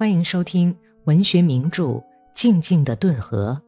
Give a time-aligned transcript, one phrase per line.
[0.00, 0.74] 欢迎收听
[1.04, 1.84] 文学名著
[2.32, 3.60] 《静静的顿河》，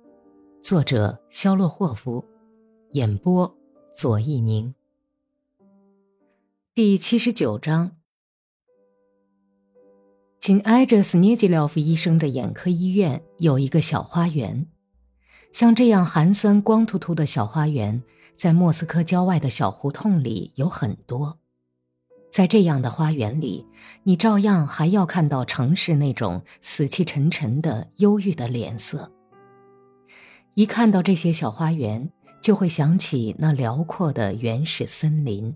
[0.66, 2.24] 作者肖洛霍夫，
[2.92, 3.54] 演播
[3.94, 4.74] 左一宁。
[6.72, 7.98] 第七十九章，
[10.40, 14.66] 紧挨着斯涅吉廖夫医生的眼科医院有一个小花园，
[15.52, 18.02] 像这样寒酸光秃秃的小花园，
[18.34, 21.41] 在莫斯科郊外的小胡同里有很多。
[22.32, 23.66] 在这样的花园里，
[24.04, 29.12] 你照样还要看到城市那种死气沉沉的忧郁的脸色。
[30.54, 35.54] 一看到这些小花园，就会想起那辽阔的原始森林。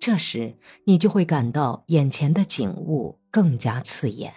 [0.00, 4.32] 这时，你就会感到眼前的景物更加刺眼，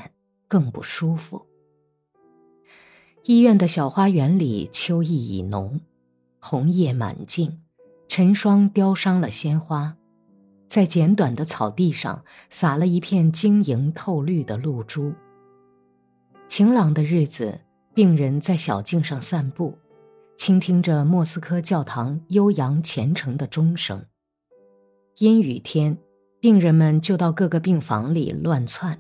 [0.50, 1.48] 更不舒服。
[3.23, 5.80] 医院的小花园里，秋意已浓，
[6.39, 7.61] 红叶满径，
[8.09, 9.95] 晨霜雕伤了鲜花。
[10.71, 15.13] 在简短的草地上撒了一片晶莹透绿的露珠。
[16.47, 17.59] 晴朗的日子，
[17.94, 19.77] 病人在小径上散步，
[20.38, 24.02] 倾听着莫斯科教堂悠扬虔诚的钟声。
[25.17, 25.97] 阴雨天，
[26.39, 28.97] 病人们就到各个病房里乱窜，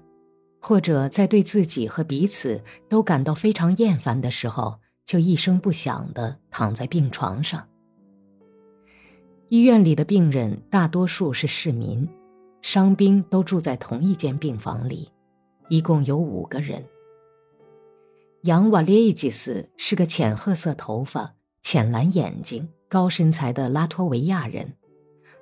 [0.59, 7.65] 或者在对自己和彼此都感到非常厌烦的时候，就一声不响地躺在病床上。
[9.51, 12.07] 医院里的病人大多数是市民，
[12.61, 15.11] 伤兵都住在同一间病房里，
[15.67, 16.81] 一共有五个人。
[18.43, 24.73] 杨瓦列伊吉斯是个浅褐色头发、浅蓝眼睛、高身材的拉脱维亚人，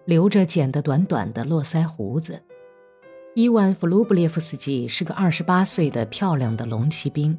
[0.06, 2.42] 留着剪得短短的络腮胡子。
[3.36, 7.38] 伊万弗鲁布列夫斯基是个二十八岁的漂亮的龙骑兵，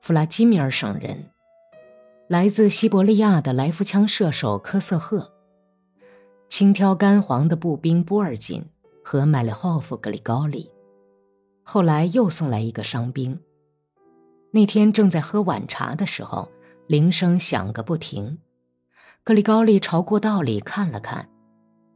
[0.00, 1.22] 弗拉基米尔省人。
[2.26, 5.35] 来自西伯利亚的来福枪射手科瑟赫。
[6.48, 8.64] 轻佻干黄的步兵波尔金
[9.04, 10.70] 和麦列霍夫格里高利，
[11.62, 13.38] 后来又送来一个伤兵。
[14.50, 16.50] 那天正在喝晚茶的时候，
[16.86, 18.38] 铃声响个不停。
[19.22, 21.28] 格里高利朝过道里看了看，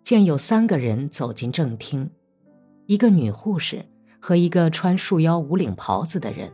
[0.04, 2.10] 见有三个人走进正厅，
[2.86, 3.86] 一个女护士
[4.20, 6.52] 和一个穿束腰无领袍子的人，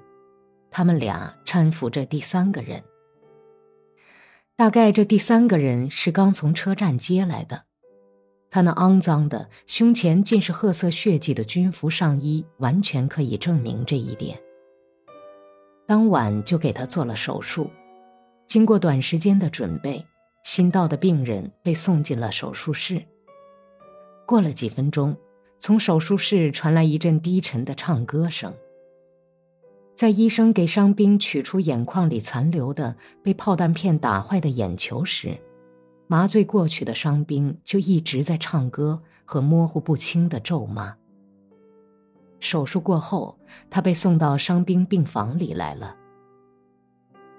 [0.71, 2.85] 他们俩搀扶着第三个人。
[4.55, 7.66] 大概这第三个人是刚从车站接来的。
[8.57, 14.41] 他那肮脏的、胸前尽是褐色血迹的军服上衣，完全可以证明这一点。
[15.87, 17.69] 当晚就给他做了手术。
[18.47, 20.03] 经过短时间的准备，
[20.43, 23.05] 新到的病人被送进了手术室。
[24.27, 25.15] 过了几分钟，
[25.59, 28.55] 从手术室传来一阵低沉的唱歌声。
[29.95, 35.37] 在医生给伤兵取出眼眶里残留的被炮弹片打坏的眼球时，
[36.07, 40.95] 麻醉过去的伤兵就一直在唱歌和模糊不清的咒骂。
[42.39, 45.97] 手术过后，他被送到伤兵病房里来了。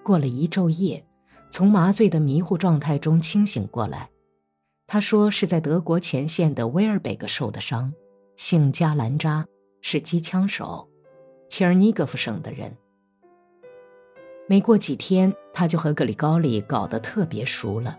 [0.03, 1.05] 过了一昼夜，
[1.49, 4.09] 从麻醉的迷糊状态中清醒过来。
[4.85, 7.93] 他说是在德国前线的威尔贝格受的伤，
[8.35, 9.45] 姓加兰扎，
[9.81, 10.89] 是机枪手，
[11.49, 12.75] 切尔尼戈夫省的人。
[14.47, 17.97] 没过几天，他就和格里高利搞得特别熟了。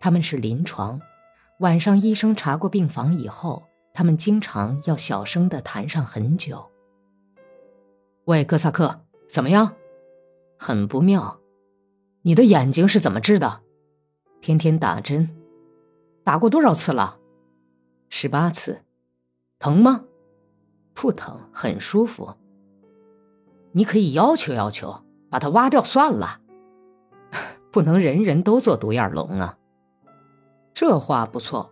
[0.00, 0.98] 他们是临床，
[1.58, 6.70] 晚上医生查过病房以后，他们经常要小声的谈上很久。
[8.24, 9.76] 喂，哥萨克，怎么样？
[10.58, 11.38] 很不妙。
[12.22, 13.60] 你的眼睛是怎么治的？
[14.40, 15.28] 天天打针，
[16.24, 17.18] 打过多少次了？
[18.08, 18.82] 十八次。
[19.58, 20.04] 疼吗？
[20.94, 22.34] 不疼，很舒服。
[23.72, 26.40] 你可以要求要求，把它挖掉算了。
[27.70, 29.58] 不能人人都做独眼龙啊。
[30.72, 31.70] 这话不错，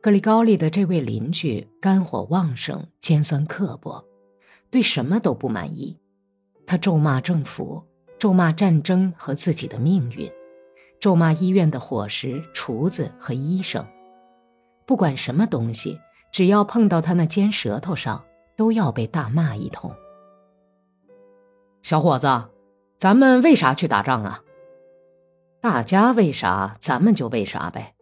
[0.00, 4.04] 格里高利的这位邻居肝火旺盛、尖酸刻薄，
[4.70, 5.96] 对什么都不满意。
[6.66, 7.84] 他咒骂政府，
[8.18, 10.30] 咒骂战争和自己的命运，
[10.98, 13.84] 咒骂医院的伙食、厨子和医生。
[14.86, 16.00] 不管什么东西，
[16.32, 18.24] 只要碰到他那尖舌头上，
[18.56, 19.92] 都要被大骂一通。
[21.82, 22.26] 小伙子，
[22.98, 24.42] 咱们为啥去打仗啊？
[25.60, 27.94] 大家为啥，咱们就为啥呗。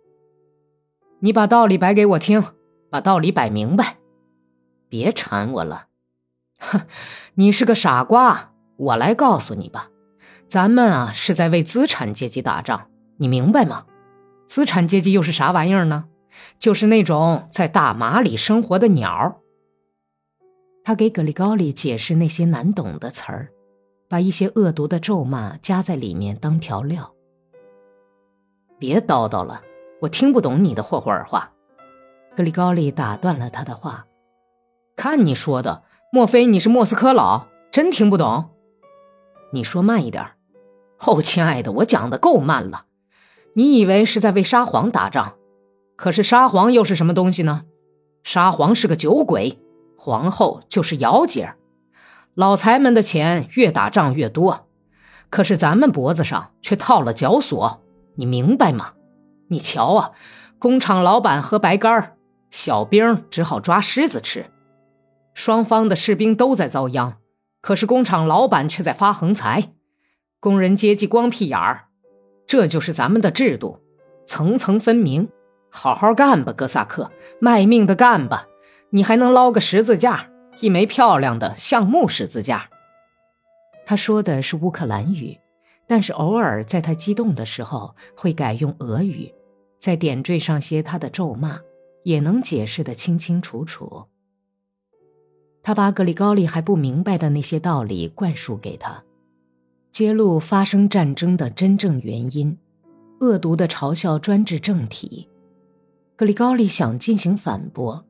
[1.18, 2.44] 你把道理摆给我听，
[2.88, 3.96] 把道理摆明白，
[4.88, 5.86] 别缠我了。
[6.60, 6.82] 哼，
[7.34, 9.90] 你是个傻瓜，我来告诉你吧。
[10.46, 13.86] 咱们啊是在为资产阶级打仗，你明白吗？
[14.46, 16.04] 资产阶级又是啥玩意儿呢？
[16.60, 19.40] 就是那种在大麻里生活的鸟。
[20.84, 23.50] 他给格里高利解释那些难懂的词儿，
[24.08, 27.12] 把一些恶毒的咒骂加在里面当调料。
[28.78, 29.62] 别叨叨了。
[30.00, 31.50] 我听不懂你的霍霍尔话，
[32.36, 34.06] 格里高利打断了他的话。
[34.94, 35.82] 看你说的，
[36.12, 37.46] 莫非你是莫斯科佬？
[37.70, 38.50] 真听不懂？
[39.52, 40.24] 你说慢一点。
[41.00, 42.84] 哦，亲爱的，我讲的够慢了。
[43.54, 45.34] 你以为是在为沙皇打仗？
[45.96, 47.64] 可是沙皇又是什么东西呢？
[48.22, 49.58] 沙皇是个酒鬼，
[49.96, 51.54] 皇后就是姚姐。
[52.34, 54.68] 老财们的钱越打仗越多，
[55.28, 57.82] 可是咱们脖子上却套了绞索，
[58.18, 58.94] 你明白吗？
[59.48, 60.10] 你瞧啊，
[60.58, 62.16] 工厂老板喝白干
[62.50, 64.46] 小兵只好抓狮子吃。
[65.34, 67.18] 双方的士兵都在遭殃，
[67.60, 69.72] 可是工厂老板却在发横财，
[70.40, 71.84] 工人阶级光屁眼儿，
[72.44, 73.80] 这就是咱们的制度，
[74.26, 75.28] 层层分明。
[75.70, 78.48] 好好干吧，哥萨克，卖命的干吧，
[78.90, 80.28] 你还能捞个十字架，
[80.58, 82.68] 一枚漂亮的橡木十字架。
[83.86, 85.38] 他说的是乌克兰语，
[85.88, 89.32] 但是偶尔在他激动的时候会改用俄语，
[89.78, 91.58] 再点缀上些他的咒骂，
[92.04, 94.04] 也能解释得清清楚楚。
[95.62, 99.02] 他把格里高利还不明白的那些道理灌输给他，
[99.90, 102.56] 揭露发生战争的真正原因，
[103.20, 105.26] 恶毒的嘲笑专制政体。
[106.16, 108.04] 格里高利想进行反驳，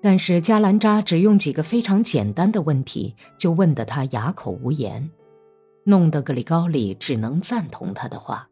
[0.00, 5.10] 但是加兰扎只用几个非常简单的问题就问得他哑口无言，
[5.84, 8.48] 弄得格里高利只能赞同他的话。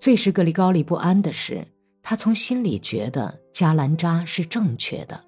[0.00, 1.66] 最使格里高利不安的是，
[2.02, 5.24] 他从心里觉得加兰扎是正确的。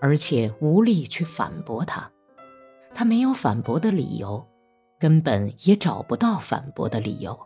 [0.00, 2.10] 而且无力去反驳他，
[2.92, 4.44] 他没有反驳的理由，
[4.98, 7.38] 根本也找不到反驳的理由。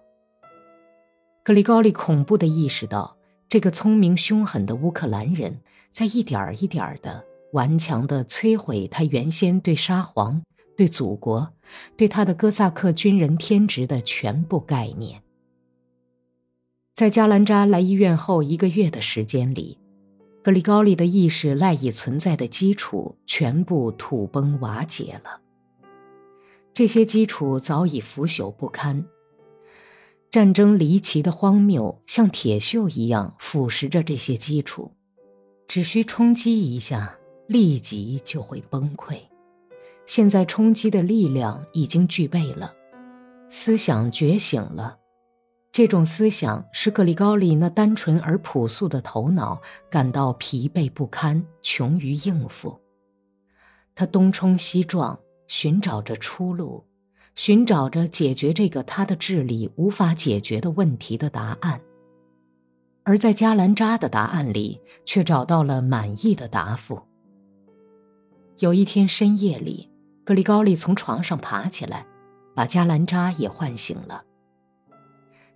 [1.45, 3.15] 格里高利恐怖地意识到，
[3.47, 5.61] 这个聪明凶狠的乌克兰人
[5.91, 7.23] 在一点儿一点儿地
[7.53, 10.43] 顽强地摧毁他原先对沙皇、
[10.77, 11.53] 对祖国、
[11.97, 15.23] 对他的哥萨克军人天职的全部概念。
[16.95, 19.79] 在加兰扎来医院后一个月的时间里。
[20.43, 25.41] 格里高利的意识赖以存在的基础全部土崩瓦解了。
[26.73, 29.05] 这些基础早已腐朽不堪。
[30.31, 34.93] 战争离奇的荒谬像铁锈一样腐蚀着这些基础，
[35.67, 37.19] 只需冲击一下，
[37.49, 39.19] 立即就会崩溃。
[40.07, 42.73] 现在冲击的力量已经具备了，
[43.51, 44.99] 思想觉醒了。
[45.73, 49.61] 这种思想使格里高利那单纯而朴素的头脑
[49.91, 52.81] 感到疲惫不堪，穷于应付。
[53.95, 55.19] 他东冲西撞，
[55.49, 56.83] 寻找着出路，
[57.35, 61.81] 寻找着解决这个他的智力无法解决的问题的答案。
[63.03, 67.03] 而在加兰扎的答案里，却找到了满意的答复。
[68.61, 69.91] 有一天深夜里，
[70.27, 72.05] 格里高利从床上爬起来，
[72.53, 74.25] 把加兰扎也唤醒了。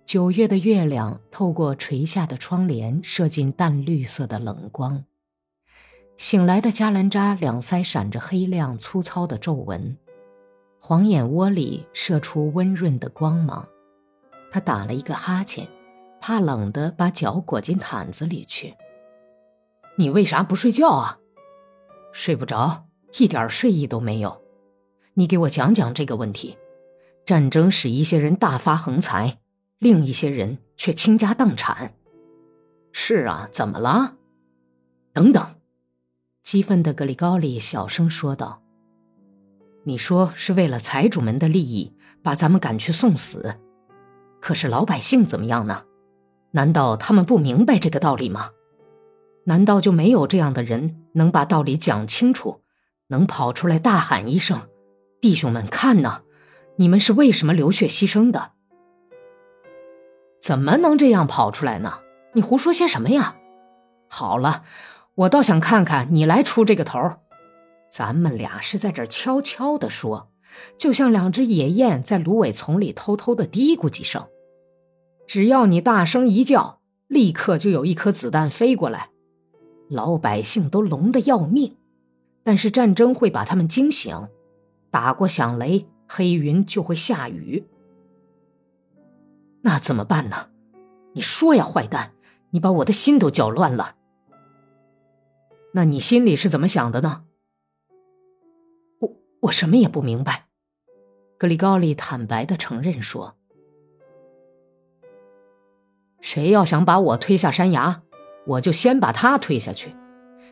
[0.05, 5.03] 九月的月亮透过垂下的窗帘，射进淡绿色的冷光。
[6.15, 9.97] 醒来的加兰扎两腮闪着黑亮、粗糙的皱纹，
[10.79, 13.67] 黄眼窝里射出温润的光芒。
[14.53, 15.67] 他打了一个哈欠，
[16.21, 18.73] 怕冷的把脚裹进毯子里去。
[19.97, 21.19] 你为啥不睡觉啊？
[22.13, 22.85] 睡不着，
[23.19, 24.41] 一点睡意都没有。
[25.13, 26.57] 你给我讲讲这个问题。
[27.25, 29.37] 战争使一些人大发横财。
[29.79, 31.95] 另一些人却倾家荡产。
[32.91, 34.13] 是啊，怎么了？
[35.11, 35.43] 等等，
[36.43, 38.61] 激愤的格里高利小声说道
[39.83, 41.91] ：“你说是为了财主们的利益，
[42.21, 43.57] 把咱们赶去送死。
[44.39, 45.83] 可是老百姓怎么样呢？
[46.51, 48.51] 难道他们不明白这个道理吗？
[49.45, 52.61] 难道就没有这样的人能把道理讲清楚，
[53.07, 54.61] 能跑出来大喊一声
[55.21, 56.23] ：‘弟兄们，看呐，
[56.77, 58.53] 你们是为什么流血牺牲的？’”
[60.41, 61.99] 怎么能这样跑出来呢？
[62.33, 63.35] 你胡说些什么呀？
[64.07, 64.63] 好了，
[65.13, 66.99] 我倒想看看你来出这个头。
[67.91, 70.31] 咱们俩是在这悄悄的说，
[70.79, 74.27] 就像两只野雁在芦苇丛里偷偷的嘀咕几声。
[75.27, 79.09] 只要你大声一叫，立刻就有一颗子弹飞过来，
[79.87, 81.77] 老百姓都聋得要命。
[82.43, 84.27] 但是战争会把他们惊醒，
[84.91, 87.65] 打过响雷，黑云就会下雨。
[89.61, 90.49] 那怎么办呢？
[91.13, 92.11] 你说呀，坏蛋！
[92.51, 93.95] 你把我的心都搅乱了。
[95.73, 97.23] 那你心里是怎么想的呢？
[98.99, 100.47] 我我什么也不明白。
[101.37, 103.35] 格里高利坦白的承认说
[106.19, 108.03] ：“谁要想把我推下山崖，
[108.45, 109.95] 我就先把他推下去。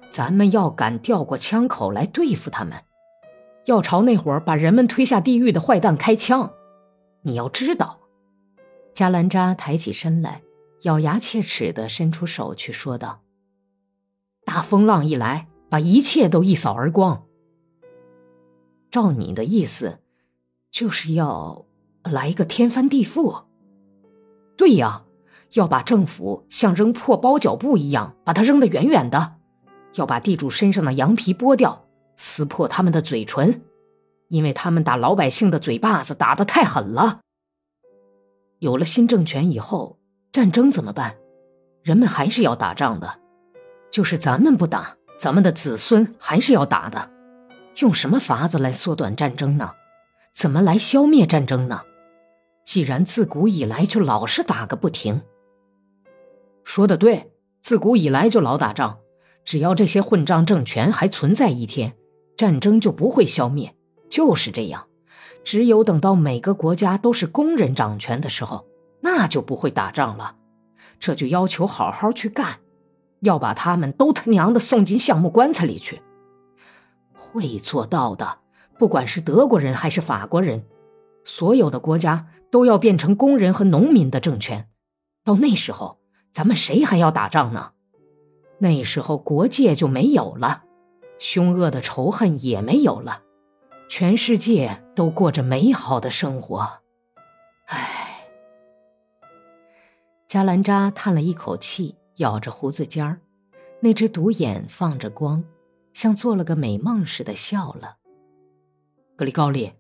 [0.10, 2.74] 咱们要敢调过枪口来对付他们，
[3.70, 6.54] 要朝那伙把人们推下地狱的坏蛋开枪。
[7.22, 8.00] 你要知道。”
[8.96, 10.42] 加兰扎抬起身来，
[10.82, 13.22] 咬牙切齿地伸出手去，说道
[14.44, 17.24] ：“大风浪一来，把一切都一扫而光。
[18.90, 20.00] 照你的意思，
[20.72, 21.66] 就是要
[22.04, 23.44] 来一个天翻地覆。
[24.58, 25.04] 对呀，
[25.54, 29.36] 要把政府像扔破包脚布一样，把它扔得远远的；
[29.94, 31.86] 要把地主身上的羊皮剥掉，
[32.22, 33.62] 撕破他们的嘴唇，
[34.28, 37.22] 因为他们打老百姓的嘴巴子打得太狠了。
[38.60, 39.98] 有了新政权以后，
[40.34, 41.16] 战争怎么办？
[41.82, 43.20] 人们还是要打仗的，
[43.90, 47.10] 就是咱们不打，咱们的子孙还是要打的。
[47.78, 49.72] 用什么法子来缩短战争呢？
[50.36, 51.84] 怎么来消灭战争呢？
[52.66, 55.22] 既然自古以来就老是打个不停。
[56.66, 59.00] 说的对，自古以来就老打仗，
[59.46, 61.96] 只要这些混账政权还存在一天，
[62.39, 63.75] 战争就不会消灭，
[64.08, 64.88] 就是这样。
[65.43, 68.65] 只有等到每个国家都是工人掌权的时候，
[69.01, 70.38] 那就不会打仗了。
[71.01, 72.60] 这就要求好好去干，
[73.19, 76.01] 要把他们都他娘的送进橡木棺材里去。
[77.13, 78.38] 会做到的，
[78.77, 80.63] 不管是德国人还是法国人，
[81.25, 84.69] 所有的国家都要变成工人和农民的政权。
[85.25, 86.00] 到那时候，
[86.31, 87.72] 咱们谁还要打仗呢？
[88.60, 90.63] 那时候国界就没有了，
[91.20, 93.22] 凶恶的仇恨也没有了。
[93.88, 96.68] 全世界都过着美好的生活，
[97.66, 98.28] 唉。
[100.28, 103.20] 加兰扎叹了一口气，咬着胡子尖儿，
[103.80, 105.44] 那只独眼放着光，
[105.92, 107.98] 像做了个美梦似的笑了。
[109.16, 109.74] 格里高利，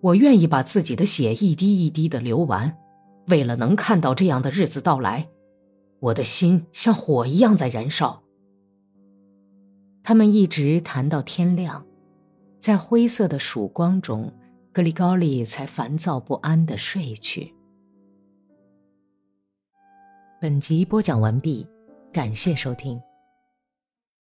[0.00, 2.78] 我愿意把自己的血一滴一滴的流完，
[3.26, 5.28] 为了能看到这样的日子到来，
[5.98, 8.22] 我的心像火一样在燃烧。
[10.08, 11.84] 他们一直谈到天亮。
[12.58, 14.32] 在灰色的曙光中，
[14.72, 17.54] 格里高利才烦躁不安的睡去。
[20.40, 21.66] 本集播讲完毕，
[22.10, 22.98] 感谢收听。